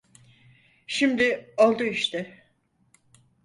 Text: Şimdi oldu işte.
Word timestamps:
Şimdi 0.87 1.53
oldu 1.57 1.83
işte. 1.83 2.43